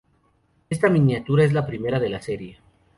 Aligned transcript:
Esta 0.71 0.89
miniatura 0.89 1.43
es 1.43 1.53
la 1.53 1.67
primera 1.67 1.99
de 1.99 2.09
la 2.09 2.23
serie. 2.23 2.57